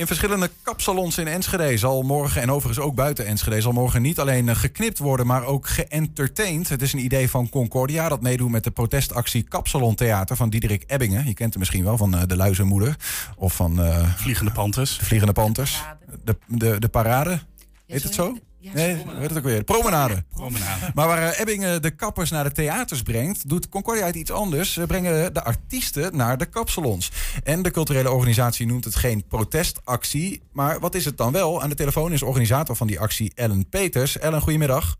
In 0.00 0.06
verschillende 0.06 0.50
kapsalons 0.62 1.18
in 1.18 1.26
Enschede 1.26 1.78
zal 1.78 2.02
morgen, 2.02 2.42
en 2.42 2.50
overigens 2.50 2.86
ook 2.86 2.94
buiten 2.94 3.26
Enschede, 3.26 3.60
zal 3.60 3.72
morgen 3.72 4.02
niet 4.02 4.18
alleen 4.18 4.48
eh, 4.48 4.56
geknipt 4.56 4.98
worden, 4.98 5.26
maar 5.26 5.44
ook 5.44 5.68
geëntertained. 5.68 6.68
Het 6.68 6.82
is 6.82 6.92
een 6.92 7.04
idee 7.04 7.30
van 7.30 7.48
Concordia 7.48 8.08
dat 8.08 8.20
meedoet 8.20 8.50
met 8.50 8.64
de 8.64 8.70
protestactie 8.70 9.42
Kapsalon 9.42 9.94
Theater 9.94 10.36
van 10.36 10.50
Diederik 10.50 10.84
Ebbingen. 10.86 11.26
Je 11.26 11.34
kent 11.34 11.50
hem 11.50 11.58
misschien 11.58 11.84
wel 11.84 11.96
van 11.96 12.14
uh, 12.14 12.22
De 12.26 12.36
Luizenmoeder 12.36 12.96
of 13.36 13.54
van... 13.54 13.80
Uh, 13.80 14.14
Vliegende 14.16 14.50
Panthers. 14.52 14.98
De 14.98 15.04
Vliegende 15.04 15.34
Panthers. 15.34 15.82
De, 16.24 16.36
de, 16.46 16.78
de 16.78 16.88
Parade. 16.88 17.40
Heet 17.86 18.02
het 18.02 18.14
zo? 18.14 18.38
Nee, 18.60 19.04
weet 19.18 19.28
het 19.28 19.38
ook 19.38 19.44
weer. 19.44 19.64
Promenade. 19.64 20.24
Promenade. 20.30 20.90
Maar 20.94 21.06
waar 21.06 21.22
uh, 21.22 21.40
Ebbingen 21.40 21.82
de 21.82 21.90
kappers 21.90 22.30
naar 22.30 22.44
de 22.44 22.52
theaters 22.52 23.02
brengt, 23.02 23.48
doet 23.48 23.68
Concordia 23.68 24.06
het 24.06 24.16
iets 24.16 24.30
anders. 24.30 24.72
Ze 24.72 24.86
brengen 24.86 25.34
de 25.34 25.44
artiesten 25.44 26.16
naar 26.16 26.38
de 26.38 26.46
kapsalons. 26.46 27.10
En 27.44 27.62
de 27.62 27.70
culturele 27.70 28.10
organisatie 28.10 28.66
noemt 28.66 28.84
het 28.84 28.96
geen 28.96 29.26
protestactie. 29.26 30.42
Maar 30.52 30.80
wat 30.80 30.94
is 30.94 31.04
het 31.04 31.16
dan 31.16 31.32
wel? 31.32 31.62
Aan 31.62 31.68
de 31.68 31.74
telefoon 31.74 32.12
is 32.12 32.22
organisator 32.22 32.76
van 32.76 32.86
die 32.86 33.00
actie 33.00 33.32
Ellen 33.34 33.68
Peters. 33.68 34.18
Ellen, 34.18 34.40
goedemiddag. 34.40 34.96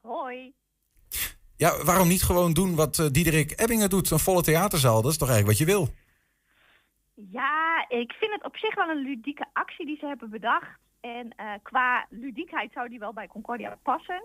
Hoi. 0.00 0.52
Ja, 1.56 1.84
waarom 1.84 2.08
niet 2.08 2.22
gewoon 2.22 2.52
doen 2.52 2.74
wat 2.74 2.98
uh, 2.98 3.06
Diederik 3.10 3.60
Ebbingen 3.60 3.90
doet? 3.90 4.10
Een 4.10 4.18
volle 4.18 4.42
theaterzaal, 4.42 5.02
dat 5.02 5.10
is 5.10 5.18
toch 5.18 5.28
eigenlijk 5.28 5.58
wat 5.58 5.68
je 5.68 5.74
wil? 5.74 5.88
Ja, 7.14 7.84
ik 7.88 8.12
vind 8.12 8.32
het 8.32 8.44
op 8.44 8.56
zich 8.56 8.74
wel 8.74 8.88
een 8.88 9.02
ludieke 9.02 9.46
actie 9.52 9.86
die 9.86 9.96
ze 9.96 10.06
hebben 10.06 10.30
bedacht. 10.30 10.80
En 11.02 11.34
uh, 11.40 11.52
qua 11.62 12.06
ludiekheid 12.08 12.72
zou 12.72 12.88
die 12.88 12.98
wel 12.98 13.12
bij 13.12 13.26
Concordia 13.26 13.78
passen. 13.82 14.22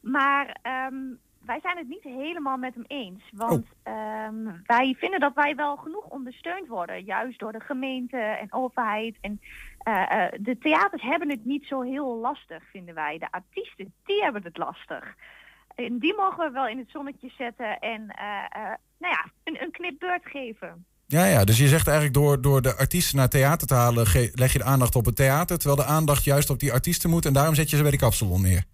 Maar 0.00 0.56
um, 0.90 1.18
wij 1.44 1.60
zijn 1.60 1.76
het 1.76 1.88
niet 1.88 2.02
helemaal 2.02 2.56
met 2.56 2.74
hem 2.74 2.84
eens. 2.86 3.22
Want 3.32 3.66
oh. 3.84 4.24
um, 4.26 4.62
wij 4.66 4.94
vinden 4.98 5.20
dat 5.20 5.34
wij 5.34 5.54
wel 5.54 5.76
genoeg 5.76 6.08
ondersteund 6.08 6.68
worden. 6.68 7.04
Juist 7.04 7.38
door 7.38 7.52
de 7.52 7.60
gemeente 7.60 8.16
en 8.16 8.52
overheid. 8.52 9.16
En 9.20 9.40
uh, 9.88 9.94
uh, 10.12 10.26
de 10.40 10.58
theaters 10.58 11.02
hebben 11.02 11.30
het 11.30 11.44
niet 11.44 11.64
zo 11.64 11.80
heel 11.80 12.16
lastig, 12.16 12.64
vinden 12.70 12.94
wij. 12.94 13.18
De 13.18 13.30
artiesten, 13.30 13.92
die 14.04 14.22
hebben 14.22 14.42
het 14.42 14.56
lastig. 14.56 15.14
En 15.74 15.98
die 15.98 16.14
mogen 16.16 16.44
we 16.44 16.50
wel 16.50 16.68
in 16.68 16.78
het 16.78 16.90
zonnetje 16.90 17.30
zetten 17.36 17.78
en 17.78 18.06
nou 18.98 19.14
ja, 19.14 19.24
een, 19.44 19.62
een 19.62 19.70
knipbeurt 19.70 20.26
geven. 20.26 20.86
Ja, 21.10 21.24
ja, 21.24 21.44
dus 21.44 21.58
je 21.58 21.68
zegt 21.68 21.86
eigenlijk 21.86 22.16
door, 22.16 22.40
door 22.40 22.62
de 22.62 22.76
artiesten 22.76 23.16
naar 23.16 23.28
theater 23.28 23.66
te 23.66 23.74
halen, 23.74 24.06
leg 24.34 24.52
je 24.52 24.58
de 24.58 24.64
aandacht 24.64 24.94
op 24.94 25.04
het 25.04 25.16
theater, 25.16 25.58
terwijl 25.58 25.80
de 25.80 25.92
aandacht 25.92 26.24
juist 26.24 26.50
op 26.50 26.58
die 26.58 26.72
artiesten 26.72 27.10
moet 27.10 27.26
en 27.26 27.32
daarom 27.32 27.54
zet 27.54 27.70
je 27.70 27.76
ze 27.76 27.82
bij 27.82 27.90
die 27.90 28.00
kapsalon 28.00 28.42
neer. 28.42 28.64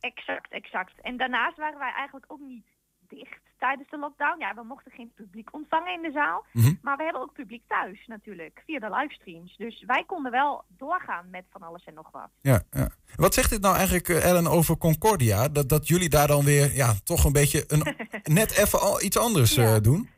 Exact, 0.00 0.52
exact. 0.52 0.92
En 1.00 1.16
daarnaast 1.16 1.56
waren 1.56 1.78
wij 1.78 1.92
eigenlijk 1.92 2.26
ook 2.28 2.40
niet 2.40 2.64
dicht 3.08 3.40
tijdens 3.58 3.90
de 3.90 3.98
lockdown. 3.98 4.40
Ja, 4.40 4.54
we 4.54 4.62
mochten 4.62 4.92
geen 4.92 5.12
publiek 5.14 5.54
ontvangen 5.54 5.92
in 5.92 6.02
de 6.02 6.10
zaal, 6.10 6.44
mm 6.52 6.62
-hmm. 6.62 6.78
maar 6.82 6.96
we 6.96 7.02
hebben 7.02 7.22
ook 7.22 7.32
publiek 7.32 7.62
thuis 7.66 8.06
natuurlijk, 8.06 8.62
via 8.66 8.78
de 8.78 8.90
livestreams. 8.90 9.56
Dus 9.56 9.84
wij 9.86 10.04
konden 10.06 10.32
wel 10.32 10.64
doorgaan 10.68 11.30
met 11.30 11.44
van 11.50 11.62
alles 11.62 11.84
en 11.84 11.94
nog 11.94 12.10
wat. 12.12 12.30
Ja, 12.40 12.62
ja. 12.70 12.88
Wat 13.16 13.34
zegt 13.34 13.50
dit 13.50 13.60
nou 13.60 13.76
eigenlijk, 13.76 14.08
Ellen, 14.08 14.46
over 14.46 14.76
Concordia? 14.76 15.48
Dat, 15.48 15.68
dat 15.68 15.88
jullie 15.88 16.08
daar 16.08 16.26
dan 16.26 16.44
weer 16.44 16.74
ja, 16.74 16.94
toch 17.04 17.24
een 17.24 17.32
beetje 17.32 17.64
een, 17.66 17.96
net 18.40 18.58
even 18.58 18.80
al 18.80 19.02
iets 19.02 19.18
anders 19.18 19.54
ja. 19.54 19.74
uh, 19.74 19.80
doen? 19.80 20.08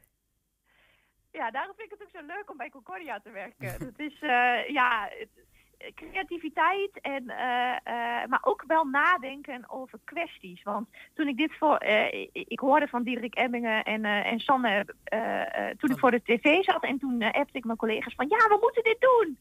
Ja, 1.33 1.51
daarom 1.51 1.75
vind 1.77 1.93
ik 1.93 1.99
het 1.99 2.09
ook 2.09 2.21
zo 2.21 2.27
leuk 2.27 2.51
om 2.51 2.57
bij 2.57 2.71
Concordia 2.71 3.21
te 3.21 3.31
werken. 3.31 3.69
Het 3.87 3.99
is, 3.99 4.23
uh, 4.23 4.69
ja, 4.69 5.11
creativiteit, 5.95 7.01
en, 7.01 7.23
uh, 7.23 7.37
uh, 7.37 8.27
maar 8.27 8.41
ook 8.43 8.65
wel 8.67 8.85
nadenken 8.85 9.71
over 9.71 9.99
kwesties. 10.05 10.63
Want 10.63 10.89
toen 11.15 11.29
ik 11.29 11.37
dit 11.37 11.53
voor, 11.59 11.83
ik 12.33 12.59
hoorde 12.59 12.89
van 12.89 13.03
Diederik 13.03 13.35
Emmingen 13.35 13.85
en, 13.85 14.05
en 14.05 14.41
Sanne, 14.41 14.87
toen 15.79 15.91
ik 15.91 15.99
voor 15.99 16.11
de 16.11 16.23
tv 16.23 16.63
zat 16.63 16.83
en 16.83 16.99
toen 16.99 17.23
appte 17.23 17.59
ik 17.59 17.65
mijn 17.65 17.79
collega's 17.79 18.15
van, 18.15 18.29
ja, 18.29 18.37
we 18.37 18.59
moeten 18.61 18.83
dit 18.83 19.01
doen. 19.01 19.39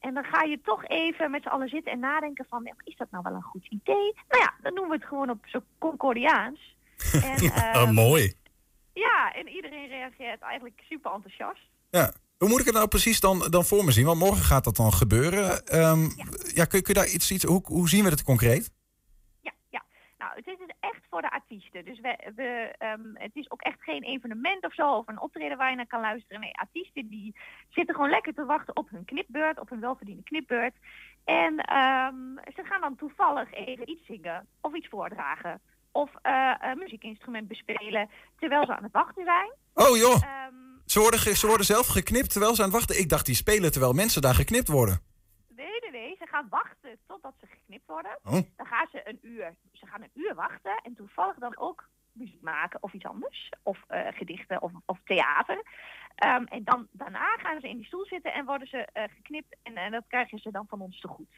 En 0.00 0.14
dan 0.14 0.24
ga 0.24 0.42
je 0.42 0.60
toch 0.60 0.84
even 0.84 1.30
met 1.30 1.42
z'n 1.42 1.48
allen 1.48 1.68
zitten 1.68 1.92
en 1.92 1.98
nadenken 1.98 2.46
van, 2.48 2.74
is 2.84 2.96
dat 2.96 3.10
nou 3.10 3.22
wel 3.22 3.34
een 3.34 3.42
goed 3.42 3.66
idee? 3.68 4.14
Nou 4.28 4.42
ja, 4.42 4.54
dan 4.62 4.74
noemen 4.74 4.90
we 4.90 4.96
het 4.96 5.08
gewoon 5.08 5.30
op 5.30 5.38
zo 5.44 5.60
Concordiaans. 5.78 6.76
En, 7.72 7.94
mooi. 7.94 8.32
Ja, 8.98 9.32
en 9.34 9.48
iedereen 9.48 9.88
reageert 9.88 10.40
eigenlijk 10.40 10.80
super 10.88 11.12
enthousiast. 11.12 11.70
Ja. 11.90 12.12
Hoe 12.38 12.48
moet 12.48 12.60
ik 12.60 12.66
het 12.66 12.74
nou 12.74 12.88
precies 12.88 13.20
dan, 13.20 13.46
dan 13.50 13.64
voor 13.64 13.84
me 13.84 13.92
zien? 13.92 14.06
Want 14.06 14.18
morgen 14.18 14.44
gaat 14.44 14.64
dat 14.64 14.76
dan 14.76 14.92
gebeuren. 14.92 15.50
Um, 15.80 16.02
ja. 16.16 16.24
ja, 16.54 16.64
kun, 16.64 16.82
kun 16.82 16.94
je 16.94 17.00
daar 17.00 17.08
iets, 17.08 17.30
iets 17.30 17.44
hoe, 17.44 17.62
hoe 17.64 17.88
zien 17.88 18.04
we 18.04 18.10
het 18.10 18.22
concreet? 18.22 18.70
Ja, 19.40 19.52
ja. 19.70 19.82
Nou, 20.18 20.32
het 20.34 20.46
is 20.46 20.58
dus 20.58 20.74
echt 20.80 21.02
voor 21.10 21.20
de 21.20 21.30
artiesten. 21.30 21.84
Dus 21.84 22.00
we, 22.00 22.32
we, 22.34 22.74
um, 22.78 23.10
het 23.14 23.36
is 23.36 23.50
ook 23.50 23.60
echt 23.60 23.82
geen 23.82 24.02
evenement 24.02 24.64
of 24.64 24.74
zo, 24.74 24.96
of 24.96 25.08
een 25.08 25.20
optreden 25.20 25.56
waar 25.56 25.70
je 25.70 25.76
naar 25.76 25.86
kan 25.86 26.00
luisteren. 26.00 26.40
Nee, 26.40 26.58
artiesten 26.58 27.08
die 27.08 27.36
zitten 27.68 27.94
gewoon 27.94 28.10
lekker 28.10 28.34
te 28.34 28.44
wachten 28.44 28.76
op 28.76 28.90
hun 28.90 29.04
knipbeurt, 29.04 29.58
op 29.60 29.68
hun 29.68 29.80
welverdiende 29.80 30.22
knipbeurt. 30.22 30.74
En 31.24 31.52
um, 31.76 32.38
ze 32.54 32.62
gaan 32.64 32.80
dan 32.80 32.96
toevallig 32.96 33.52
even 33.52 33.90
iets 33.90 34.06
zingen 34.06 34.46
of 34.60 34.74
iets 34.74 34.88
voordragen 34.88 35.60
of 35.92 36.10
een 36.60 36.78
muziekinstrument 36.78 37.48
bespelen 37.48 38.10
terwijl 38.38 38.66
ze 38.66 38.76
aan 38.76 38.82
het 38.82 38.92
wachten 38.92 39.24
zijn. 39.24 39.52
Oh 39.74 39.96
joh, 39.96 40.14
um, 40.14 40.82
ze, 40.86 41.00
worden 41.00 41.36
ze 41.36 41.46
worden 41.46 41.66
zelf 41.66 41.86
geknipt 41.86 42.30
terwijl 42.30 42.54
ze 42.54 42.62
aan 42.62 42.68
het 42.68 42.76
wachten. 42.76 42.98
Ik 42.98 43.08
dacht 43.08 43.26
die 43.26 43.34
spelen 43.34 43.70
terwijl 43.70 43.92
mensen 43.92 44.22
daar 44.22 44.34
geknipt 44.34 44.68
worden. 44.68 45.00
Nee, 45.48 45.80
nee, 45.80 45.90
nee. 45.90 46.16
Ze 46.18 46.26
gaan 46.26 46.46
wachten 46.50 46.98
totdat 47.06 47.34
ze 47.40 47.46
geknipt 47.46 47.86
worden. 47.86 48.18
Oh. 48.24 48.32
Dan 48.56 48.66
gaan 48.66 48.88
ze 48.92 49.08
een 49.08 49.18
uur, 49.22 49.54
ze 49.72 49.86
gaan 49.86 50.02
een 50.02 50.10
uur 50.14 50.34
wachten 50.34 50.80
en 50.82 50.94
toevallig 50.94 51.36
dan 51.36 51.58
ook 51.58 51.88
muziek 52.12 52.42
maken 52.42 52.82
of 52.82 52.92
iets 52.92 53.04
anders. 53.04 53.52
Of 53.62 53.78
uh, 53.90 54.06
gedichten 54.10 54.62
of, 54.62 54.72
of 54.86 54.98
theater. 55.04 55.56
Um, 56.24 56.46
en 56.46 56.64
dan, 56.64 56.86
daarna 56.92 57.36
gaan 57.36 57.60
ze 57.60 57.68
in 57.68 57.76
die 57.76 57.86
stoel 57.86 58.06
zitten 58.06 58.32
en 58.32 58.44
worden 58.44 58.68
ze 58.68 58.88
uh, 58.94 59.02
geknipt 59.16 59.56
en, 59.62 59.76
en 59.76 59.90
dat 59.90 60.04
krijgen 60.08 60.38
ze 60.38 60.50
dan 60.50 60.66
van 60.68 60.80
ons 60.80 61.00
te 61.00 61.08
goed. 61.08 61.32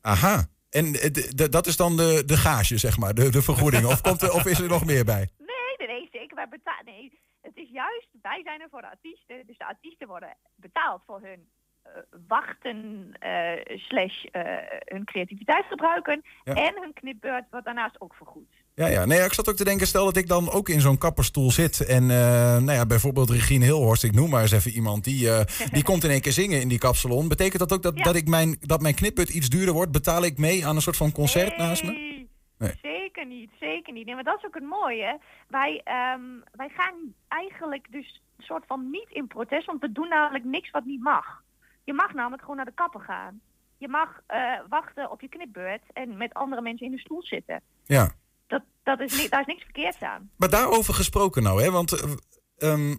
Aha. 0.00 0.46
En 0.78 0.92
dat 1.50 1.66
is 1.66 1.76
dan 1.76 1.96
de, 1.96 2.22
de 2.26 2.36
gage, 2.36 2.78
zeg 2.78 2.98
maar, 2.98 3.14
de, 3.14 3.30
de 3.30 3.42
vergoeding. 3.42 3.84
Of, 3.86 4.00
komt 4.00 4.22
er, 4.22 4.32
of 4.32 4.46
is 4.46 4.60
er 4.60 4.68
nog 4.68 4.84
meer 4.84 5.04
bij? 5.04 5.28
Nee, 5.78 5.88
nee, 5.88 5.96
nee 5.98 6.08
zeker. 6.12 6.36
Wij 6.36 6.48
betalen. 6.48 6.84
Nee, 6.84 7.18
het 7.42 7.56
is 7.56 7.68
juist, 7.70 8.08
wij 8.22 8.40
zijn 8.44 8.60
er 8.60 8.68
voor 8.70 8.80
de 8.80 8.90
artiesten. 8.90 9.46
Dus 9.46 9.58
de 9.58 9.66
artiesten 9.66 10.08
worden 10.08 10.36
betaald 10.54 11.02
voor 11.06 11.20
hun 11.20 11.48
uh, 11.86 11.92
wachten, 12.26 12.78
uh, 13.22 13.76
slash 13.76 14.24
uh, 14.24 14.42
hun 14.84 15.04
creativiteit 15.04 15.64
gebruiken. 15.64 16.24
Ja. 16.44 16.54
En 16.54 16.82
hun 16.82 16.92
knipbeurt 16.92 17.44
wordt 17.50 17.66
daarnaast 17.66 18.00
ook 18.00 18.14
vergoed. 18.14 18.52
Ja, 18.76 18.86
ja. 18.86 19.04
Nee, 19.04 19.20
ik 19.20 19.32
zat 19.32 19.48
ook 19.48 19.56
te 19.56 19.64
denken, 19.64 19.86
stel 19.86 20.04
dat 20.04 20.16
ik 20.16 20.28
dan 20.28 20.50
ook 20.50 20.68
in 20.68 20.80
zo'n 20.80 20.98
kapperstoel 20.98 21.50
zit. 21.50 21.86
En 21.86 22.06
nou 22.06 22.72
ja, 22.72 22.86
bijvoorbeeld 22.86 23.30
Regine 23.30 23.64
Hilhorst, 23.64 24.04
ik 24.04 24.12
noem 24.12 24.30
maar 24.30 24.42
eens 24.42 24.52
even 24.52 24.70
iemand, 24.70 25.04
die, 25.04 25.28
die 25.72 25.82
komt 25.82 26.04
in 26.04 26.10
één 26.10 26.20
keer 26.20 26.32
zingen 26.32 26.60
in 26.60 26.68
die 26.68 26.78
kapsalon. 26.78 27.28
Betekent 27.28 27.58
dat 27.58 27.72
ook 27.72 27.82
dat, 27.82 27.96
ja. 27.96 28.02
dat, 28.02 28.16
ik 28.16 28.28
mijn, 28.28 28.56
dat 28.60 28.80
mijn 28.80 28.94
knipbeurt 28.94 29.28
iets 29.28 29.48
duurder 29.48 29.74
wordt? 29.74 29.92
Betaal 29.92 30.24
ik 30.24 30.38
mee 30.38 30.66
aan 30.66 30.76
een 30.76 30.82
soort 30.82 30.96
van 30.96 31.12
concert 31.12 31.56
nee. 31.56 31.66
naast 31.66 31.84
me? 31.84 32.24
Nee. 32.58 32.74
Zeker 32.82 33.26
niet, 33.26 33.50
zeker 33.60 33.92
niet. 33.92 34.06
Nee, 34.06 34.14
maar 34.14 34.24
dat 34.24 34.38
is 34.38 34.44
ook 34.44 34.54
het 34.54 34.64
mooie. 34.64 35.20
Wij, 35.48 35.82
um, 36.14 36.42
wij 36.52 36.68
gaan 36.68 37.14
eigenlijk 37.28 37.86
dus 37.90 38.22
een 38.36 38.44
soort 38.44 38.64
van 38.66 38.90
niet 38.90 39.08
in 39.10 39.26
protest, 39.26 39.66
want 39.66 39.80
we 39.80 39.92
doen 39.92 40.08
namelijk 40.08 40.44
niks 40.44 40.70
wat 40.70 40.84
niet 40.84 41.02
mag. 41.02 41.42
Je 41.84 41.92
mag 41.92 42.14
namelijk 42.14 42.40
gewoon 42.40 42.56
naar 42.56 42.64
de 42.64 42.72
kapper 42.74 43.00
gaan. 43.00 43.40
Je 43.78 43.88
mag 43.88 44.20
uh, 44.30 44.60
wachten 44.68 45.10
op 45.10 45.20
je 45.20 45.28
knipbeurt 45.28 45.82
en 45.92 46.16
met 46.16 46.34
andere 46.34 46.62
mensen 46.62 46.86
in 46.86 46.92
de 46.92 46.98
stoel 46.98 47.22
zitten. 47.22 47.60
Ja. 47.84 48.10
Dat, 48.46 48.62
dat 48.82 49.00
is 49.00 49.18
niet, 49.18 49.30
daar 49.30 49.40
is 49.40 49.46
niks 49.46 49.62
verkeerds 49.62 50.00
aan. 50.00 50.30
Maar 50.36 50.50
daarover 50.50 50.94
gesproken 50.94 51.42
nou, 51.42 51.62
hè? 51.62 51.70
Want 51.70 51.92
uh, 51.92 52.12
um, 52.72 52.98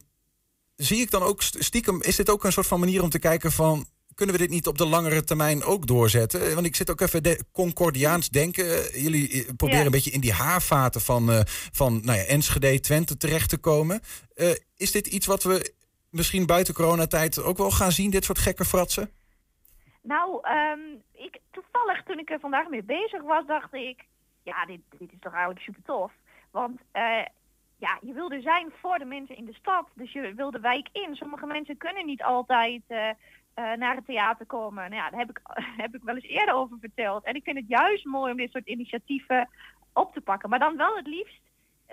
zie 0.75 1.02
ik 1.02 1.12
dan 1.12 1.22
ook 1.22 1.41
stiekem, 1.41 2.02
is 2.02 2.16
dit 2.16 2.30
ook 2.30 2.44
een 2.44 2.52
soort 2.52 2.68
van 2.68 2.80
manier 2.80 3.03
om 3.03 3.09
te 3.09 3.19
kijken 3.19 3.52
van 3.52 3.86
kunnen 4.18 4.36
we 4.36 4.41
dit 4.41 4.50
niet 4.50 4.68
op 4.68 4.78
de 4.78 4.88
langere 4.88 5.24
termijn 5.24 5.63
ook 5.63 5.88
doorzetten? 5.88 6.53
Want 6.53 6.66
ik 6.66 6.75
zit 6.75 6.91
ook 6.91 7.02
even 7.02 7.24
de 7.24 7.44
Concordiaans 7.52 8.30
denken. 8.30 8.66
Jullie 9.02 9.56
proberen 9.56 9.80
ja. 9.80 9.86
een 9.86 9.91
beetje 9.91 10.12
in 10.12 10.19
die 10.19 10.34
haarvaten 10.34 11.02
van, 11.02 11.30
uh, 11.30 11.40
van 11.72 12.02
nou 12.03 12.18
ja, 12.18 12.24
Enschede, 12.24 12.80
Twente 12.80 13.18
terecht 13.18 13.50
te 13.50 13.57
komen. 13.57 14.02
Uh, 14.36 14.50
is 14.78 14.91
dit 14.91 15.07
iets 15.07 15.25
wat 15.25 15.44
we 15.44 15.74
misschien 16.09 16.46
buiten 16.46 16.74
coronatijd 16.74 17.44
ook 17.44 17.57
wel 17.57 17.72
gaan 17.72 17.91
zien, 17.91 18.09
dit 18.09 18.25
soort 18.25 18.40
gekke 18.40 18.66
fratsen? 18.66 19.09
Nou, 20.02 20.41
um, 20.52 21.04
ik, 21.13 21.39
toevallig 21.51 22.04
toen 22.04 22.19
ik 22.19 22.30
er 22.30 22.39
vandaag 22.39 22.68
mee 22.68 22.83
bezig 22.83 23.21
was, 23.21 23.45
dacht 23.45 23.74
ik... 23.74 24.06
ja, 24.47 24.65
dit, 24.65 24.81
dit 24.97 25.11
is 25.11 25.19
toch 25.19 25.33
eigenlijk 25.33 25.63
super 25.63 25.83
tof. 25.83 26.11
Want 26.51 26.81
uh, 26.94 27.25
ja, 27.77 27.97
je 28.01 28.13
wilde 28.13 28.41
zijn 28.41 28.71
voor 28.79 28.97
de 28.97 29.05
mensen 29.05 29.38
in 29.38 29.45
de 29.45 29.53
stad. 29.53 29.89
Dus 29.94 30.11
je 30.11 30.33
wil 30.33 30.51
de 30.51 30.59
wijk 30.59 30.89
in. 30.91 31.15
Sommige 31.15 31.45
mensen 31.45 31.77
kunnen 31.77 32.05
niet 32.05 32.23
altijd... 32.23 32.81
Uh, 32.88 33.09
uh, 33.59 33.73
naar 33.73 33.95
het 33.95 34.05
theater 34.05 34.45
komen. 34.45 34.89
Nou 34.89 35.01
ja, 35.01 35.09
daar 35.09 35.19
heb 35.19 35.29
ik, 35.29 35.41
heb 35.83 35.95
ik 35.95 36.03
wel 36.03 36.15
eens 36.15 36.25
eerder 36.25 36.55
over 36.55 36.77
verteld. 36.79 37.23
En 37.23 37.35
ik 37.35 37.44
vind 37.44 37.57
het 37.57 37.67
juist 37.67 38.05
mooi 38.05 38.31
om 38.31 38.38
dit 38.38 38.51
soort 38.51 38.67
initiatieven 38.67 39.49
op 39.94 40.13
te 40.13 40.21
pakken. 40.21 40.49
Maar 40.49 40.59
dan 40.59 40.77
wel 40.77 40.95
het 40.95 41.07
liefst 41.07 41.41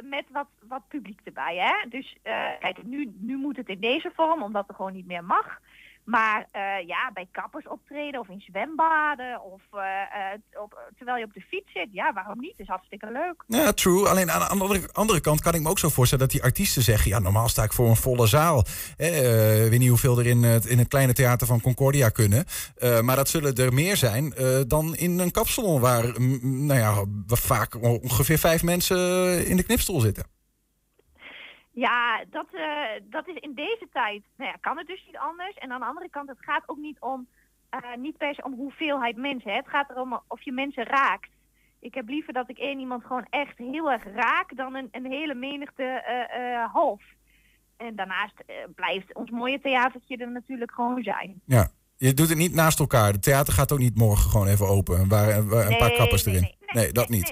met 0.02 0.24
wat, 0.30 0.48
wat 0.68 0.88
publiek 0.88 1.20
erbij. 1.24 1.56
Hè? 1.56 1.88
Dus 1.88 2.16
kijk, 2.58 2.82
nu, 2.82 3.14
nu 3.16 3.36
moet 3.36 3.56
het 3.56 3.68
in 3.68 3.80
deze 3.80 4.10
vorm, 4.14 4.42
omdat 4.42 4.66
het 4.66 4.76
gewoon 4.76 4.92
niet 4.92 5.06
meer 5.06 5.24
mag. 5.24 5.60
Maar 6.04 6.48
uh, 6.52 6.86
ja, 6.86 7.10
bij 7.14 7.28
kappers 7.32 7.68
optreden 7.68 8.20
of 8.20 8.28
in 8.28 8.40
zwembaden 8.40 9.42
of 9.42 9.62
uh, 9.74 9.80
op, 10.62 10.78
terwijl 10.96 11.18
je 11.18 11.24
op 11.24 11.34
de 11.34 11.40
fiets 11.40 11.72
zit, 11.72 11.88
ja, 11.92 12.12
waarom 12.12 12.40
niet? 12.40 12.50
Het 12.50 12.60
is 12.60 12.66
hartstikke 12.66 13.10
leuk. 13.12 13.44
Ja, 13.46 13.72
true. 13.72 14.08
Alleen 14.08 14.30
aan 14.30 14.40
de 14.40 14.46
andere, 14.46 14.88
andere 14.92 15.20
kant 15.20 15.40
kan 15.40 15.54
ik 15.54 15.62
me 15.62 15.68
ook 15.68 15.78
zo 15.78 15.88
voorstellen 15.88 16.24
dat 16.24 16.32
die 16.32 16.42
artiesten 16.42 16.82
zeggen, 16.82 17.10
ja, 17.10 17.18
normaal 17.18 17.48
sta 17.48 17.62
ik 17.62 17.72
voor 17.72 17.88
een 17.88 17.96
volle 17.96 18.26
zaal. 18.26 18.64
Eh, 18.96 19.08
weet 19.68 19.78
niet 19.78 19.88
hoeveel 19.88 20.18
er 20.18 20.26
in 20.26 20.42
het, 20.42 20.66
in 20.66 20.78
het 20.78 20.88
kleine 20.88 21.12
theater 21.12 21.46
van 21.46 21.60
Concordia 21.60 22.08
kunnen. 22.08 22.44
maar 23.02 23.16
dat 23.16 23.28
zullen 23.28 23.54
er 23.54 23.72
meer 23.72 23.96
zijn 23.96 24.34
dan 24.68 24.96
in 24.96 25.18
een 25.18 25.30
kapsalon 25.30 25.80
waar, 25.80 26.20
nou 26.40 26.80
ja, 26.80 27.04
vaak 27.26 27.82
ongeveer 27.82 28.38
vijf 28.38 28.62
mensen 28.62 28.96
in 29.46 29.56
de 29.56 29.62
knipstoel 29.62 30.00
zitten. 30.00 30.33
Ja, 31.74 32.24
dat, 32.30 32.46
uh, 32.52 32.62
dat 33.02 33.28
is 33.28 33.34
in 33.34 33.54
deze 33.54 33.88
tijd, 33.92 34.22
nou 34.36 34.50
ja, 34.50 34.56
kan 34.60 34.78
het 34.78 34.86
dus 34.86 35.04
niet 35.06 35.16
anders. 35.16 35.54
En 35.54 35.72
aan 35.72 35.80
de 35.80 35.86
andere 35.86 36.10
kant, 36.10 36.28
het 36.28 36.38
gaat 36.40 36.62
ook 36.66 36.76
niet 36.76 37.00
om, 37.00 37.26
uh, 37.70 37.96
niet 37.96 38.16
per 38.16 38.34
se 38.34 38.44
om 38.44 38.54
hoeveelheid 38.54 39.16
mensen. 39.16 39.50
Hè. 39.50 39.56
Het 39.56 39.68
gaat 39.68 39.90
erom 39.90 40.20
of 40.28 40.42
je 40.42 40.52
mensen 40.52 40.84
raakt. 40.84 41.30
Ik 41.80 41.94
heb 41.94 42.08
liever 42.08 42.32
dat 42.32 42.50
ik 42.50 42.58
één 42.58 42.78
iemand 42.78 43.04
gewoon 43.04 43.26
echt 43.30 43.58
heel 43.58 43.90
erg 43.92 44.04
raak 44.04 44.56
dan 44.56 44.74
een, 44.74 44.88
een 44.90 45.06
hele 45.06 45.34
menigte 45.34 46.04
uh, 46.38 46.72
half. 46.72 47.02
En 47.76 47.96
daarnaast 47.96 48.34
blijft 48.74 49.14
ons 49.14 49.30
mooie 49.30 49.60
theatertje 49.60 50.16
er 50.16 50.30
natuurlijk 50.30 50.72
gewoon 50.72 51.02
zijn. 51.02 51.40
Ja, 51.44 51.68
je 51.96 52.14
doet 52.14 52.28
het 52.28 52.38
niet 52.38 52.54
naast 52.54 52.80
elkaar. 52.80 53.12
Het 53.12 53.22
theater 53.22 53.52
gaat 53.52 53.72
ook 53.72 53.78
niet 53.78 53.96
morgen 53.96 54.30
gewoon 54.30 54.46
even 54.46 54.68
open. 54.68 55.08
Waar, 55.08 55.36
een 55.36 55.76
paar 55.76 55.92
kappers 55.92 56.26
erin. 56.26 56.40
Nee, 56.40 56.56
nee, 56.66 56.92
dat 56.92 57.08
niet. 57.08 57.28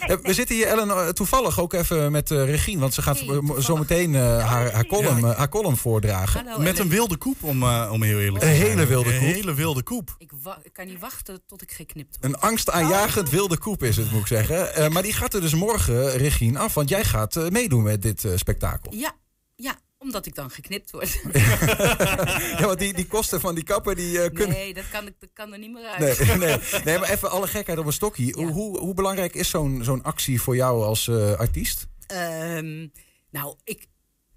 Nee. 0.00 0.08
Eh, 0.08 0.16
we 0.22 0.34
zitten 0.34 0.56
hier, 0.56 0.66
Ellen, 0.66 0.90
eh, 0.90 1.08
toevallig 1.08 1.60
ook 1.60 1.72
even 1.72 2.12
met 2.12 2.30
uh, 2.30 2.44
Regine. 2.44 2.80
Want 2.80 2.94
ze 2.94 3.02
gaat 3.02 3.20
hey, 3.20 3.40
zo 3.60 3.76
meteen 3.76 4.12
uh, 4.12 4.20
haar, 4.48 4.72
haar, 4.72 4.86
column, 4.86 5.24
uh, 5.24 5.36
haar 5.36 5.48
column 5.48 5.76
voordragen. 5.76 6.46
Hallo, 6.46 6.62
met 6.62 6.78
een 6.78 6.88
wilde 6.88 7.16
koep, 7.16 7.42
om, 7.42 7.62
om 7.64 8.02
heel 8.02 8.18
eerlijk 8.18 8.44
te 8.44 8.46
zijn. 8.46 8.60
Een 8.60 8.68
hele 8.68 8.86
wilde 8.86 9.10
koep. 9.10 9.20
Een 9.20 9.34
hele 9.34 9.54
wilde 9.54 9.82
koep. 9.82 10.14
Ik, 10.18 10.30
ik, 10.62 10.72
kan 10.72 10.86
niet 10.86 10.98
wachten 10.98 11.42
tot 11.46 11.62
ik 11.62 11.72
geknipt 11.72 12.16
word. 12.20 12.24
Een 12.24 12.40
angstaanjagend 12.40 13.30
wilde 13.30 13.58
koep 13.58 13.82
is 13.82 13.96
het, 13.96 14.10
moet 14.10 14.20
ik 14.20 14.26
zeggen. 14.26 14.92
maar 14.92 15.02
die 15.02 15.12
gaat 15.12 15.34
er 15.34 15.40
dus 15.40 15.54
morgen, 15.54 16.10
Regine, 16.10 16.58
af. 16.58 16.74
Want 16.74 16.88
jij 16.88 17.04
gaat 17.04 17.50
meedoen 17.50 17.82
met 17.82 18.02
dit 18.02 18.28
spektakel. 18.34 18.94
Ja, 18.94 19.12
ja, 19.56 19.74
omdat 20.06 20.26
ik 20.26 20.34
dan 20.34 20.50
geknipt 20.50 20.90
word. 20.90 21.20
ja, 22.58 22.66
want 22.66 22.78
die, 22.78 22.92
die 22.92 23.06
kosten 23.06 23.40
van 23.40 23.54
die 23.54 23.64
kappen, 23.64 23.96
die 23.96 24.12
uh, 24.12 24.24
kunnen... 24.24 24.48
Nee, 24.48 24.74
dat 24.74 24.88
kan, 24.90 25.04
dat 25.04 25.30
kan 25.32 25.52
er 25.52 25.58
niet 25.58 25.72
meer 25.72 25.86
uit. 25.86 26.18
Nee, 26.18 26.36
nee, 26.36 26.58
nee 26.84 26.98
maar 26.98 27.10
even 27.10 27.30
alle 27.30 27.46
gekheid 27.46 27.78
op 27.78 27.86
een 27.86 27.92
stokje. 27.92 28.32
Hoe, 28.32 28.78
hoe 28.78 28.94
belangrijk 28.94 29.34
is 29.34 29.48
zo'n 29.50 29.84
zo'n 29.84 30.02
actie 30.02 30.40
voor 30.40 30.56
jou 30.56 30.84
als 30.84 31.06
uh, 31.06 31.32
artiest? 31.32 31.86
Um, 32.12 32.92
nou, 33.30 33.54
ik, 33.64 33.86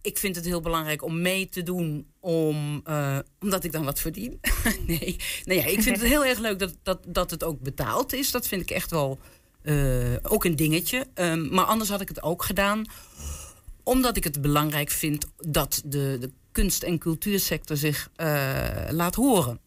ik 0.02 0.18
vind 0.18 0.36
het 0.36 0.46
heel 0.46 0.62
belangrijk 0.62 1.04
om 1.04 1.22
mee 1.22 1.50
te 1.50 1.64
doen, 1.64 2.12
om, 2.20 2.82
uh, 2.90 3.18
omdat 3.40 3.64
ik 3.64 3.72
dan 3.72 3.86
wat 3.86 4.00
verdien. 4.00 4.40
nee, 4.88 5.16
nou 5.44 5.60
ja, 5.60 5.66
ik 5.66 5.82
vind 5.82 6.02
het 6.02 6.10
heel 6.10 6.26
erg 6.26 6.40
leuk 6.40 6.60
dat, 6.60 6.76
dat, 6.84 7.00
dat 7.08 7.32
het 7.32 7.44
ook 7.44 7.60
betaald 7.60 8.14
is. 8.14 8.32
Dat 8.32 8.48
vind 8.48 8.62
ik 8.62 8.72
echt 8.72 8.92
wel 8.92 9.20
ook 10.22 10.46
een 10.46 10.56
dingetje. 10.56 11.08
Um, 11.16 11.50
maar 11.50 11.66
anders 11.66 11.90
had 11.90 12.02
ik 12.02 12.08
het 12.08 12.24
ook 12.24 12.44
gedaan 12.44 12.86
omdat 13.90 14.18
ik 14.18 14.24
het 14.24 14.42
belangrijk 14.42 14.90
vind 14.90 15.26
dat 15.38 15.82
de, 15.86 16.18
de 16.20 16.32
kunst- 16.52 16.84
en 16.84 16.98
cultuursector 16.98 17.78
zich 17.78 18.10
uh, 18.18 18.28
laat 18.90 19.16
horen. 19.16 19.60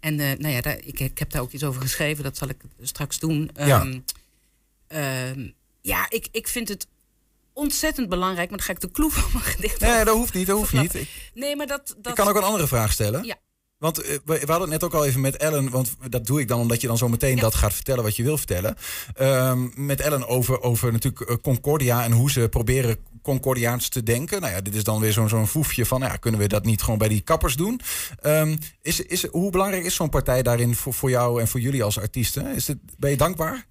En 0.00 0.18
uh, 0.18 0.32
nou 0.32 0.54
ja, 0.54 0.60
daar, 0.60 0.78
ik, 0.84 1.00
ik, 1.00 1.18
heb 1.18 1.30
daar 1.30 1.42
ook 1.42 1.52
iets 1.52 1.64
over 1.64 1.80
geschreven, 1.80 2.24
dat 2.24 2.36
zal 2.36 2.48
ik 2.48 2.56
straks 2.80 3.18
doen. 3.18 3.50
Ja, 3.56 3.80
um, 3.80 4.04
uh, 4.92 5.48
ja 5.80 6.06
ik, 6.08 6.28
ik 6.30 6.48
vind 6.48 6.68
het 6.68 6.86
ontzettend 7.52 8.08
belangrijk, 8.08 8.48
maar 8.48 8.58
dan 8.58 8.66
ga 8.66 8.72
ik 8.72 8.80
de 8.80 8.90
kloe 8.90 9.10
van 9.10 9.30
mijn 9.32 9.44
gedicht. 9.44 9.80
Nee, 9.80 10.04
dat 10.04 10.16
hoeft 10.16 10.34
niet, 10.34 10.46
dat 10.46 10.56
hoeft 10.56 10.72
niet. 10.72 11.08
Nee, 11.34 11.56
maar 11.56 11.66
dat, 11.66 11.94
dat... 11.98 12.06
Ik 12.06 12.14
kan 12.14 12.28
ook 12.28 12.36
een 12.36 12.42
andere 12.42 12.66
vraag 12.66 12.92
stellen. 12.92 13.24
Ja. 13.24 13.36
Want 13.78 14.04
uh, 14.04 14.18
we, 14.24 14.38
hadden 14.38 14.60
het 14.60 14.68
net 14.68 14.84
ook 14.84 14.94
al 14.94 15.04
even 15.04 15.20
met 15.20 15.36
Ellen, 15.36 15.70
want 15.70 15.96
dat 16.08 16.26
doe 16.26 16.40
ik 16.40 16.48
dan 16.48 16.60
omdat 16.60 16.80
je 16.80 16.86
dan 16.86 16.98
zo 16.98 17.08
meteen 17.08 17.38
dat 17.38 17.54
gaat 17.54 17.74
vertellen 17.74 18.02
wat 18.02 18.16
je 18.16 18.22
wil 18.22 18.36
vertellen. 18.36 18.76
Um, 19.20 19.72
met 19.76 20.00
Ellen 20.00 20.28
over, 20.28 20.62
over 20.62 20.92
natuurlijk 20.92 21.42
Concordia 21.42 22.04
en 22.04 22.12
hoe 22.12 22.30
ze 22.30 22.48
proberen 22.48 22.98
Concordiaans 23.24 23.88
te 23.88 24.02
denken. 24.02 24.40
Nou 24.40 24.52
ja, 24.52 24.60
dit 24.60 24.74
is 24.74 24.84
dan 24.84 25.00
weer 25.00 25.12
zo'n 25.12 25.28
zo'n 25.28 25.46
voefje 25.46 25.86
van, 25.86 26.00
nou 26.00 26.12
ja, 26.12 26.18
kunnen 26.18 26.40
we 26.40 26.46
dat 26.46 26.64
niet 26.64 26.82
gewoon 26.82 26.98
bij 26.98 27.08
die 27.08 27.20
kappers 27.20 27.56
doen? 27.56 27.80
Um, 28.22 28.58
is, 28.82 29.00
is, 29.00 29.26
hoe 29.26 29.50
belangrijk 29.50 29.84
is 29.84 29.94
zo'n 29.94 30.08
partij 30.08 30.42
daarin 30.42 30.74
voor, 30.74 30.94
voor 30.94 31.10
jou 31.10 31.40
en 31.40 31.48
voor 31.48 31.60
jullie 31.60 31.82
als 31.82 31.98
artiesten? 31.98 32.46
Is 32.54 32.66
het, 32.66 32.78
ben 32.98 33.10
je 33.10 33.16
dankbaar? 33.16 33.66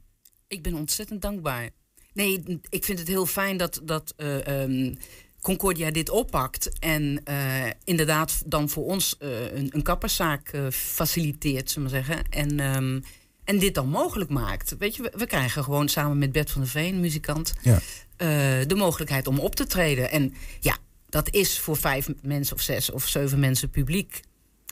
Ik 0.47 0.61
ben 0.61 0.73
ontzettend 0.73 1.21
dankbaar. 1.21 1.69
Nee, 2.13 2.61
ik 2.69 2.85
vind 2.85 2.99
het 2.99 3.07
heel 3.07 3.25
fijn 3.25 3.57
dat, 3.57 3.81
dat 3.83 4.13
uh, 4.17 4.61
um, 4.61 4.97
Concordia 5.41 5.91
dit 5.91 6.09
oppakt. 6.09 6.79
En 6.79 7.21
uh, 7.29 7.65
inderdaad 7.83 8.41
dan 8.45 8.69
voor 8.69 8.85
ons 8.85 9.15
uh, 9.19 9.53
een, 9.53 9.69
een 9.69 9.83
kapperszaak 9.83 10.51
faciliteert, 10.71 11.71
zullen 11.71 11.89
we 11.89 11.95
zeggen. 11.95 12.23
En, 12.29 12.59
um, 12.59 13.03
en 13.43 13.59
dit 13.59 13.75
dan 13.75 13.89
mogelijk 13.89 14.29
maakt. 14.29 14.75
Weet 14.77 14.95
je, 14.95 15.01
we, 15.01 15.11
we, 15.17 15.25
krijgen 15.25 15.63
gewoon 15.63 15.87
samen 15.87 16.17
met 16.17 16.31
Bert 16.31 16.51
van 16.51 16.61
der 16.61 16.69
Veen, 16.69 16.99
muzikant, 16.99 17.53
ja. 17.61 17.79
De 18.67 18.75
mogelijkheid 18.75 19.27
om 19.27 19.39
op 19.39 19.55
te 19.55 19.65
treden. 19.65 20.11
En 20.11 20.33
ja, 20.59 20.77
dat 21.09 21.29
is 21.29 21.59
voor 21.59 21.77
vijf 21.77 22.07
mensen 22.21 22.55
of 22.55 22.61
zes 22.61 22.91
of 22.91 23.07
zeven 23.07 23.39
mensen 23.39 23.69
publiek. 23.69 24.21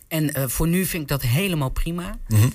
En 0.08 0.50
voor 0.50 0.68
nu 0.68 0.86
vind 0.86 1.02
ik 1.04 1.10
dat 1.10 1.22
helemaal 1.22 1.70
prima. 1.70 2.20
Mm 2.28 2.38
-hmm. 2.38 2.54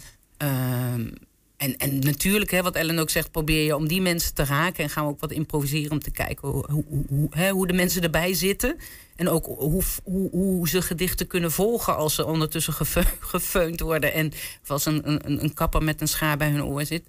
En, 1.57 1.77
en 1.77 1.99
natuurlijk, 1.99 2.51
hè, 2.51 2.63
wat 2.63 2.75
Ellen 2.75 2.99
ook 2.99 3.11
zegt, 3.11 3.31
probeer 3.31 3.65
je 3.65 3.77
om 3.77 3.89
die 3.89 4.01
mensen 4.01 4.35
te 4.35 4.45
raken. 4.45 4.85
En 4.85 4.91
gaan 4.91 5.05
we 5.05 5.11
ook 5.11 5.21
wat 5.21 5.31
improviseren 5.31 5.91
om 5.91 6.01
te 6.01 6.11
kijken 6.11 6.49
hoe, 6.49 6.65
hoe, 6.71 6.85
hoe, 7.09 7.29
hè, 7.31 7.51
hoe 7.51 7.67
de 7.67 7.73
mensen 7.73 8.03
erbij 8.03 8.35
zitten. 8.35 8.77
En 9.17 9.29
ook 9.29 9.47
hoe, 9.47 9.83
hoe, 10.05 10.31
hoe 10.31 10.69
ze 10.69 10.83
gedichten 10.83 11.27
kunnen 11.27 11.53
volgen 11.53 11.97
als 11.97 12.15
ze 12.15 12.27
ondertussen 12.27 12.75
gefeund 13.21 13.81
worden. 13.81 14.13
En 14.13 14.33
of 14.63 14.71
als 14.71 14.87
een, 14.87 15.11
een, 15.11 15.43
een 15.43 15.55
kapper 15.55 15.83
met 15.83 16.01
een 16.01 16.09
schaar 16.09 16.37
bij 16.37 16.51
hun 16.51 16.65
oor 16.65 16.85
zit. 16.85 17.03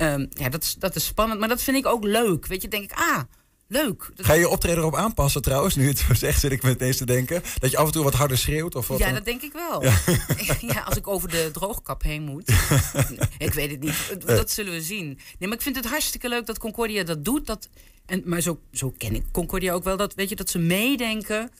Um, 0.00 0.28
ja, 0.30 0.48
dat 0.48 0.62
is, 0.62 0.74
dat 0.78 0.96
is 0.96 1.04
spannend. 1.04 1.40
Maar 1.40 1.48
dat 1.48 1.62
vind 1.62 1.76
ik 1.76 1.86
ook 1.86 2.04
leuk. 2.04 2.46
Weet 2.46 2.62
je, 2.62 2.68
denk 2.68 2.84
ik, 2.84 2.92
ah, 2.92 3.20
leuk. 3.68 4.10
Ga 4.16 4.32
je 4.32 4.40
je 4.40 4.48
optreden 4.48 4.78
erop 4.78 4.96
aanpassen 4.96 5.42
trouwens? 5.42 5.74
Nu 5.74 5.86
het 5.86 6.04
zegt, 6.18 6.40
zit 6.40 6.52
ik 6.52 6.62
met 6.62 6.78
deze 6.78 6.98
te 6.98 7.06
denken. 7.06 7.42
Dat 7.58 7.70
je 7.70 7.76
af 7.76 7.86
en 7.86 7.92
toe 7.92 8.04
wat 8.04 8.14
harder 8.14 8.38
schreeuwt? 8.38 8.74
Of 8.74 8.88
wat 8.88 8.98
ja, 8.98 9.12
dat 9.12 9.24
denk 9.24 9.42
ik 9.42 9.52
wel. 9.52 9.82
Ja. 9.82 9.98
ja. 10.74 10.80
als 10.80 10.96
ik 10.96 11.06
over 11.06 11.28
de 11.28 11.50
droogkap 11.52 12.02
heen 12.02 12.22
moet. 12.22 12.48
ik 13.38 13.52
weet 13.52 13.70
het 13.70 13.80
niet. 13.80 14.16
Dat 14.26 14.50
zullen 14.50 14.72
we 14.72 14.82
zien. 14.82 15.06
Nee, 15.06 15.48
maar 15.48 15.56
ik 15.58 15.62
vind 15.62 15.76
het 15.76 15.86
hartstikke 15.86 16.28
leuk 16.28 16.46
dat 16.46 16.58
Concordia 16.58 17.04
dat 17.04 17.24
doet. 17.24 17.46
Dat, 17.46 17.68
en, 18.06 18.22
maar 18.24 18.40
zo, 18.40 18.60
zo 18.72 18.94
ken 18.96 19.14
ik 19.14 19.24
Concordia 19.32 19.72
ook 19.72 19.84
wel. 19.84 19.96
Dat, 19.96 20.14
weet 20.14 20.28
je, 20.28 20.36
dat 20.36 20.50
ze 20.50 20.58
meedenken. 20.58 21.50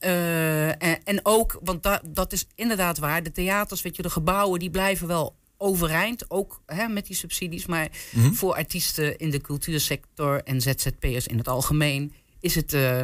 Uh, 0.00 0.68
en, 0.68 1.04
en, 1.04 1.20
ook, 1.22 1.58
want 1.62 1.82
da, 1.82 2.02
dat 2.08 2.32
is 2.32 2.46
inderdaad 2.54 2.98
waar. 2.98 3.22
De 3.22 3.32
theaters, 3.32 3.82
weet 3.82 3.96
je, 3.96 4.02
de 4.02 4.10
gebouwen, 4.10 4.58
die 4.58 4.70
blijven 4.70 5.06
wel 5.06 5.36
overeind, 5.62 6.30
ook 6.30 6.62
hè, 6.66 6.88
met 6.88 7.06
die 7.06 7.16
subsidies. 7.16 7.66
Maar 7.66 7.88
mm 8.10 8.22
-hmm. 8.22 8.34
voor 8.34 8.54
artiesten 8.54 9.18
in 9.18 9.30
de 9.30 9.40
cultuursector 9.40 10.42
en 10.42 10.60
ZZP'ers 10.60 11.26
in 11.26 11.38
het 11.38 11.48
algemeen 11.48 12.12
is 12.40 12.54
het, 12.54 12.72
uh, 12.72 13.02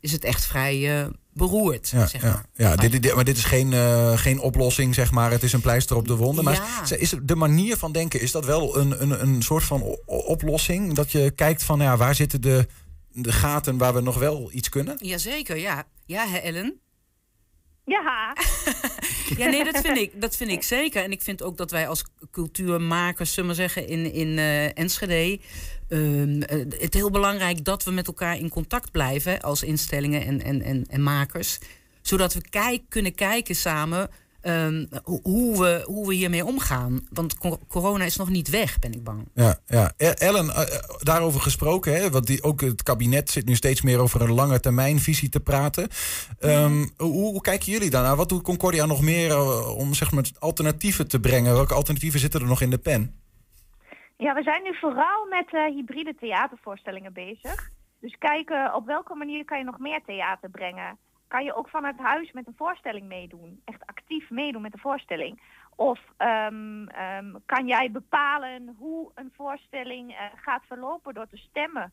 is 0.00 0.12
het 0.12 0.24
echt 0.24 0.46
vrij 0.46 1.02
uh, 1.02 1.06
beroerd. 1.32 1.88
Ja, 1.88 2.06
zeg 2.06 2.22
ja, 2.22 2.28
maar. 2.28 2.46
ja 2.54 2.76
dit, 2.76 3.02
dit, 3.02 3.14
maar 3.14 3.24
dit 3.24 3.36
is 3.36 3.44
geen, 3.44 3.72
uh, 3.72 4.18
geen 4.18 4.40
oplossing, 4.40 4.94
zeg 4.94 5.10
maar. 5.10 5.30
Het 5.30 5.42
is 5.42 5.52
een 5.52 5.60
pleister 5.60 5.96
op 5.96 6.08
de 6.08 6.16
wonden. 6.16 6.44
Maar 6.44 6.84
ja. 6.88 6.96
is 6.96 7.14
de 7.22 7.36
manier 7.36 7.76
van 7.76 7.92
denken, 7.92 8.20
is 8.20 8.32
dat 8.32 8.44
wel 8.44 8.78
een, 8.78 9.02
een, 9.02 9.22
een 9.22 9.42
soort 9.42 9.64
van 9.64 9.82
oplossing? 10.06 10.94
Dat 10.94 11.12
je 11.12 11.30
kijkt 11.30 11.62
van 11.62 11.78
ja, 11.78 11.96
waar 11.96 12.14
zitten 12.14 12.40
de, 12.40 12.66
de 13.12 13.32
gaten 13.32 13.78
waar 13.78 13.94
we 13.94 14.00
nog 14.00 14.18
wel 14.18 14.50
iets 14.52 14.68
kunnen? 14.68 14.96
Jazeker, 14.98 15.56
ja. 15.56 15.84
Ja, 16.06 16.28
hè, 16.28 16.36
Ellen? 16.36 16.80
Ja. 17.84 18.36
ja, 19.38 19.48
nee, 19.48 19.64
dat 19.64 19.80
vind, 19.80 19.98
ik, 19.98 20.20
dat 20.20 20.36
vind 20.36 20.50
ik 20.50 20.62
zeker. 20.62 21.02
En 21.02 21.12
ik 21.12 21.22
vind 21.22 21.42
ook 21.42 21.56
dat 21.56 21.70
wij 21.70 21.88
als 21.88 22.04
cultuurmakers, 22.30 23.32
zullen 23.32 23.50
we 23.50 23.56
zeggen, 23.56 23.88
in, 23.88 24.12
in 24.12 24.28
uh, 24.28 24.78
Enschede. 24.78 25.40
Uh, 25.88 26.42
het 26.78 26.94
heel 26.94 27.10
belangrijk 27.10 27.64
dat 27.64 27.84
we 27.84 27.90
met 27.90 28.06
elkaar 28.06 28.38
in 28.38 28.48
contact 28.48 28.90
blijven 28.90 29.40
als 29.40 29.62
instellingen 29.62 30.24
en, 30.24 30.42
en, 30.42 30.62
en, 30.62 30.84
en 30.88 31.02
makers. 31.02 31.58
Zodat 32.02 32.34
we 32.34 32.40
kijk, 32.50 32.82
kunnen 32.88 33.14
kijken 33.14 33.54
samen 33.54 34.10
Um, 34.46 34.88
hoe, 35.22 35.58
we, 35.58 35.82
hoe 35.86 36.06
we 36.06 36.14
hiermee 36.14 36.44
omgaan. 36.44 37.06
Want 37.12 37.38
corona 37.68 38.04
is 38.04 38.16
nog 38.16 38.28
niet 38.28 38.50
weg, 38.50 38.78
ben 38.78 38.92
ik 38.92 39.04
bang. 39.04 39.28
Ja, 39.34 39.58
ja. 39.66 39.92
Ellen, 39.96 40.46
uh, 40.46 40.60
daarover 40.98 41.40
gesproken, 41.40 41.94
hè, 41.94 42.10
want 42.10 42.26
die, 42.26 42.42
ook 42.42 42.60
het 42.60 42.82
kabinet 42.82 43.30
zit 43.30 43.46
nu 43.46 43.54
steeds 43.54 43.82
meer 43.82 43.98
over 43.98 44.20
een 44.20 44.32
lange 44.32 44.60
termijn 44.60 44.98
visie 44.98 45.28
te 45.28 45.40
praten. 45.40 45.88
Um, 46.40 46.90
hoe, 46.96 47.12
hoe, 47.12 47.40
kijken 47.40 47.72
jullie 47.72 47.90
daarnaar? 47.90 48.16
Wat 48.16 48.28
doet 48.28 48.42
Concordia 48.42 48.86
nog 48.86 49.02
meer 49.02 49.30
uh, 49.30 49.78
om 49.78 49.94
zeg 49.94 50.12
maar, 50.12 50.24
alternatieven 50.38 51.08
te 51.08 51.20
brengen? 51.20 51.54
Welke 51.54 51.74
alternatieven 51.74 52.20
zitten 52.20 52.40
er 52.40 52.46
nog 52.46 52.60
in 52.60 52.70
de 52.70 52.78
pen? 52.78 53.20
Ja, 54.16 54.34
we 54.34 54.42
zijn 54.42 54.62
nu 54.62 54.76
vooral 54.80 55.26
met 55.28 55.52
uh, 55.52 55.74
hybride 55.74 56.14
theatervoorstellingen 56.20 57.12
bezig. 57.12 57.70
Dus 58.00 58.16
kijken 58.18 58.74
op 58.74 58.86
welke 58.86 59.14
manier 59.14 59.44
kan 59.44 59.58
je 59.58 59.64
nog 59.64 59.78
meer 59.78 60.00
theater 60.06 60.50
brengen 60.50 60.98
kan 61.34 61.44
je 61.44 61.54
ook 61.54 61.68
vanuit 61.68 61.98
huis 61.98 62.32
met 62.32 62.46
een 62.46 62.56
voorstelling 62.56 63.06
meedoen. 63.06 63.60
Echt 63.64 63.86
actief 63.86 64.30
meedoen 64.30 64.62
met 64.62 64.72
de 64.72 64.78
voorstelling. 64.78 65.42
Of 65.76 66.00
um, 66.18 66.88
um, 67.16 67.42
kan 67.46 67.66
jij 67.66 67.90
bepalen 67.90 68.74
hoe 68.78 69.10
een 69.14 69.32
voorstelling 69.36 70.10
uh, 70.10 70.18
gaat 70.34 70.62
verlopen 70.66 71.14
door 71.14 71.28
te 71.28 71.36
stemmen. 71.36 71.92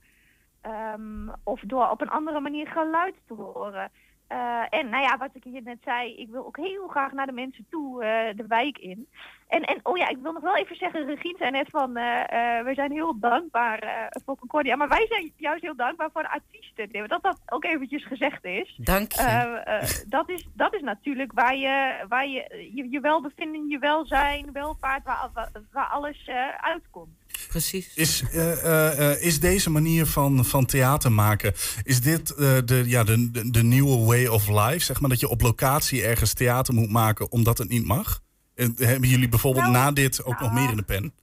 Um, 0.96 1.32
of 1.44 1.60
door 1.60 1.90
op 1.90 2.02
een 2.02 2.10
andere 2.10 2.40
manier 2.40 2.68
geluid 2.68 3.16
te 3.28 3.34
horen. 3.34 3.92
Eh, 4.32 4.80
en 4.80 4.90
nou 4.90 5.04
ja, 5.04 5.18
wat 5.18 5.30
ik 5.34 5.44
hier 5.44 5.62
net 5.62 5.78
zei, 5.84 6.16
ik 6.16 6.30
wil 6.30 6.46
ook 6.46 6.58
heel 6.58 6.88
graag 6.88 7.12
naar 7.12 7.26
de 7.26 7.32
mensen 7.32 7.66
toe 7.70 8.04
eh, 8.04 8.36
de 8.36 8.48
wijk 8.48 8.78
in. 8.78 9.08
En, 9.48 9.62
en 9.62 9.80
oh 9.84 9.98
ja, 9.98 10.10
ik 10.10 10.18
wil 10.22 10.32
nog 10.32 10.42
wel 10.42 10.58
even 10.58 10.76
zeggen, 10.76 11.06
Regine 11.06 11.38
zei 11.38 11.52
net 11.52 11.70
van, 11.70 11.98
eh, 11.98 12.64
we 12.64 12.72
zijn 12.74 12.92
heel 12.92 13.20
dankbaar 13.20 14.10
voor 14.26 14.38
Concordia. 14.38 14.76
Maar 14.76 14.88
wij 14.88 15.06
zijn 15.10 15.32
juist 15.38 15.62
heel 15.62 15.76
dankbaar 15.76 16.10
voor 16.14 16.22
de 16.22 16.30
artiesten. 16.30 17.08
Dat 17.08 17.24
dat 17.24 17.42
ook 17.46 17.64
eventjes 17.64 18.06
gezegd 18.06 18.46
is. 18.46 18.80
Dank 18.84 19.12
je. 19.12 20.04
Dat, 20.08 20.30
is, 20.30 20.48
dat 20.54 20.74
is 20.74 20.82
natuurlijk 20.82 21.32
waar 21.34 21.56
je, 21.56 22.06
waar 22.08 22.28
je, 22.28 22.70
je, 22.74 22.90
je 22.90 23.00
welbevinden, 23.00 23.68
je 23.68 23.80
welzijn, 23.80 24.52
welvaart, 24.52 25.04
waar, 25.04 25.30
waar, 25.72 25.88
alles 25.88 26.30
uitkomt. 26.58 27.21
Precies. 27.51 27.96
Is, 27.96 28.24
eh, 28.31 28.51
eh, 28.51 29.12
eh, 29.12 29.22
is 29.22 29.39
deze 29.39 29.70
manier 29.70 30.05
van, 30.05 30.46
van 30.46 30.65
theater 30.65 31.12
maken, 31.12 31.53
is 31.84 32.01
dit 32.01 32.29
eh, 32.36 32.58
de, 32.65 32.84
ja, 32.86 33.03
de, 33.03 33.31
de, 33.31 33.51
de 33.51 33.63
nieuwe 33.63 34.05
way 34.05 34.25
of 34.27 34.48
life? 34.48 34.79
Zeg 34.79 35.01
maar 35.01 35.10
dat 35.10 35.20
je 35.20 35.29
op 35.29 35.41
locatie 35.41 36.03
ergens 36.03 36.34
theater 36.34 36.74
moet 36.74 36.89
maken 36.91 37.31
omdat 37.31 37.58
het 37.58 37.70
niet 37.70 37.86
mag? 37.86 38.20
En 38.55 38.74
hebben 38.77 39.10
jullie 39.10 39.29
bijvoorbeeld 39.29 39.65
Nou, 39.65 39.77
na 39.77 39.91
dit 39.91 40.24
ook 40.25 40.39
nog 40.39 40.53
meer 40.53 40.70
in 40.70 40.75
de 40.75 40.84
pen? 40.84 41.13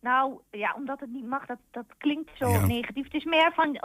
Nou, 0.00 0.40
ja, 0.50 0.74
omdat 0.76 1.00
het 1.00 1.10
niet 1.10 1.26
mag, 1.26 1.46
dat, 1.46 1.58
dat 1.70 1.86
klinkt 1.98 2.30
zo 2.38 2.48
Ja. 2.50 2.66
negatief. 2.66 3.04
Het 3.04 3.14
is 3.14 3.24
meer 3.24 3.52
van 3.54 3.80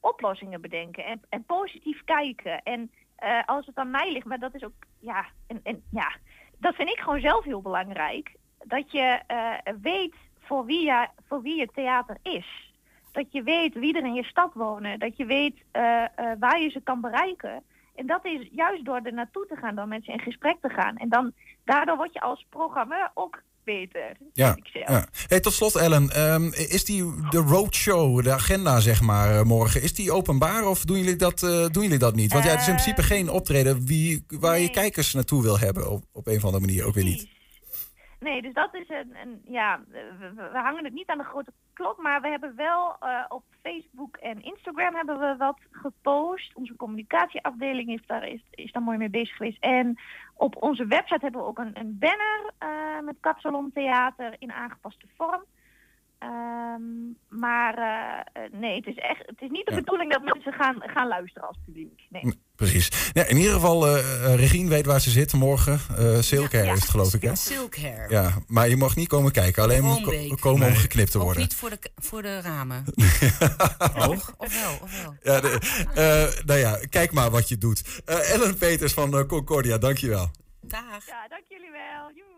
oplossingen 0.00 0.60
bedenken 0.60 1.04
en, 1.04 1.20
en 1.28 1.44
positief 1.44 2.04
kijken. 2.04 2.62
En 2.62 2.90
eh, 3.16 3.42
als 3.46 3.66
het 3.66 3.76
aan 3.76 3.90
mij 3.90 4.12
ligt, 4.12 4.26
maar 4.26 4.38
dat 4.38 4.54
is 4.54 4.64
ook, 4.64 4.72
ja, 5.00 5.26
en, 5.46 5.60
en, 5.62 5.82
ja, 5.90 6.16
dat 6.58 6.74
vind 6.74 6.88
ik 6.88 6.98
gewoon 6.98 7.20
zelf 7.20 7.44
heel 7.44 7.62
belangrijk. 7.62 8.32
Dat 8.64 8.92
je 8.92 9.20
eh, 9.26 9.74
weet 9.82 10.14
voor 10.48 10.64
wie, 10.64 10.84
je, 10.84 11.08
voor 11.28 11.42
wie 11.42 11.58
je 11.58 11.68
theater 11.74 12.16
is. 12.22 12.72
Dat 13.12 13.26
je 13.30 13.42
weet 13.42 13.74
wie 13.74 13.96
er 13.96 14.04
in 14.04 14.14
je 14.14 14.24
stad 14.24 14.50
wonen. 14.54 14.98
Dat 14.98 15.16
je 15.16 15.24
weet 15.24 15.54
eh, 15.70 16.04
eh, 16.04 16.08
waar 16.38 16.60
je 16.60 16.70
ze 16.70 16.80
kan 16.80 17.00
bereiken. 17.00 17.62
En 17.94 18.06
dat 18.06 18.24
is 18.24 18.48
juist 18.52 18.84
door 18.84 19.00
er 19.02 19.12
naartoe 19.12 19.46
te 19.46 19.56
gaan, 19.56 19.74
door 19.74 19.88
met 19.88 20.04
ze 20.04 20.12
in 20.12 20.18
gesprek 20.18 20.56
te 20.60 20.68
gaan. 20.68 20.96
En 20.96 21.08
dan, 21.08 21.32
daardoor 21.64 21.96
word 21.96 22.12
je 22.12 22.20
als 22.20 22.46
programmeur 22.48 23.10
ook 23.14 23.42
beter. 23.64 24.16
Ja. 24.32 24.56
Hey, 25.26 25.40
tot 25.40 25.52
slot, 25.52 25.76
Ellen. 25.76 26.10
ehm, 26.10 26.44
is 26.52 26.84
die 26.84 27.04
de 27.30 27.38
roadshow, 27.38 28.22
de 28.22 28.32
agenda 28.32 28.80
zeg 28.80 29.00
maar, 29.00 29.38
eh, 29.38 29.42
morgen, 29.42 29.82
is 29.82 29.94
die 29.94 30.12
openbaar 30.12 30.66
of 30.66 30.84
doen 30.84 30.98
jullie 30.98 31.16
dat, 31.16 31.40
doen 31.72 31.82
jullie 31.82 31.98
dat 31.98 32.14
niet? 32.14 32.32
Want 32.32 32.44
ja, 32.44 32.50
het 32.50 32.60
is 32.60 32.68
in 32.68 32.74
principe 32.74 33.02
geen 33.02 33.30
optreden 33.30 33.86
wie, 33.86 34.24
waar 34.28 34.58
je 34.58 34.70
kijkers 34.70 35.14
naartoe 35.14 35.42
wil 35.42 35.58
hebben 35.58 35.90
op, 35.90 36.04
op 36.12 36.26
een 36.26 36.36
of 36.36 36.44
andere 36.44 36.66
manier. 36.66 36.84
Ook 36.84 36.94
weer 36.94 37.04
niet. 37.04 37.37
Nee, 38.20 38.42
dus 38.42 38.52
dat 38.52 38.74
is 38.74 38.88
een, 38.88 39.16
een 39.22 39.40
ja, 39.44 39.80
we, 39.88 40.32
we- 40.34 40.58
hangen 40.58 40.84
het 40.84 40.92
niet 40.92 41.08
aan 41.08 41.18
de 41.18 41.24
grote 41.24 41.52
klok, 41.72 41.98
maar 42.02 42.20
we 42.20 42.28
hebben 42.28 42.56
wel 42.56 42.96
eh, 43.00 43.24
op 43.28 43.44
Facebook 43.62 44.16
en 44.16 44.42
Instagram 44.42 44.94
hebben 44.94 45.18
we 45.18 45.34
wat 45.36 45.58
gepost. 45.70 46.54
Onze 46.54 46.76
communicatieafdeling 46.76 47.88
is 47.88 48.06
daar, 48.06 48.28
is, 48.28 48.42
is 48.50 48.72
daar 48.72 48.82
mooi 48.82 48.98
mee 48.98 49.08
bezig 49.10 49.36
geweest. 49.36 49.62
En 49.62 49.98
op 50.34 50.62
onze 50.62 50.86
website 50.86 51.22
hebben 51.24 51.40
we 51.40 51.46
ook 51.46 51.58
een, 51.58 51.78
een 51.78 51.96
banner 51.98 52.50
eh, 52.58 53.00
met 53.04 53.16
Kapsalon 53.20 53.70
Theater 53.74 54.34
in 54.38 54.52
aangepaste 54.52 55.06
vorm. 55.16 55.44
Ehm, 56.18 56.82
maar 57.28 57.74
eh, 57.78 58.42
nee, 58.52 58.76
het 58.76 58.86
is 58.86 58.94
echt, 58.96 59.26
het 59.26 59.40
is 59.42 59.50
niet 59.50 59.66
de 59.66 59.72
Ja. 59.74 59.78
bedoeling 59.78 60.12
dat 60.12 60.24
mensen 60.34 60.52
gaan, 60.52 60.80
gaan 60.80 61.08
luisteren 61.08 61.48
als 61.48 61.58
publiek. 61.64 62.06
Nee. 62.08 62.40
Precies. 62.58 62.88
Ja, 63.12 63.24
in 63.26 63.36
ieder 63.36 63.52
geval, 63.52 63.86
eh 63.88 64.24
eh, 64.24 64.34
Regine 64.34 64.68
weet 64.68 64.86
waar 64.86 65.00
ze 65.00 65.10
zit 65.10 65.32
morgen. 65.32 65.80
Eh 65.98 66.16
Silke 66.20 66.56
Ja, 66.56 66.62
ja. 66.64 66.72
is 66.72 66.80
het 66.80 66.90
geloof 66.90 67.14
ik, 67.14 67.22
hè? 67.22 67.36
Silk 67.36 67.76
hair. 67.76 68.10
Ja, 68.10 68.38
maar 68.46 68.68
je 68.68 68.76
mag 68.76 68.96
niet 68.96 69.08
komen 69.08 69.32
kijken. 69.32 69.62
Alleen 69.62 70.02
ko- 70.02 70.34
komen 70.40 70.66
om 70.66 70.74
geknipt 70.76 71.10
te 71.10 71.18
Ook 71.18 71.24
worden. 71.24 71.42
niet 71.42 71.54
voor 71.54 71.70
de, 71.70 71.78
voor 71.96 72.22
de 72.22 72.40
ramen. 72.40 72.84
Oh? 73.96 74.08
Of 74.36 74.60
wel, 74.62 74.78
of 74.82 75.02
wel. 75.02 75.14
Ja, 75.22 75.40
de, 75.40 75.58
eh, 75.94 76.44
nou 76.46 76.58
ja, 76.58 76.78
kijk 76.90 77.12
maar 77.12 77.30
wat 77.30 77.48
je 77.48 77.58
doet. 77.58 77.82
Eh, 78.04 78.30
Ellen 78.30 78.56
Peters 78.56 78.92
van 78.92 79.26
Concordia, 79.26 79.78
dankjewel. 79.78 80.30
Dag. 80.60 81.06
Ja, 81.06 81.28
dank 81.28 81.42
jullie 81.48 81.70
wel. 81.70 82.10
Joe. 82.14 82.37